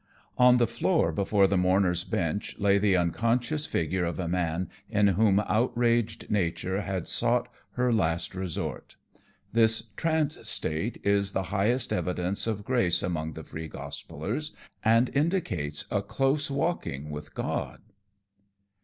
[0.39, 5.09] On the floor, before the mourners' bench, lay the unconscious figure of a man in
[5.09, 8.95] whom outraged nature had sought her last resort.
[9.53, 14.53] This "trance" state is the highest evidence of grace among the Free Gospellers,
[14.83, 17.81] and indicates a close walking with God.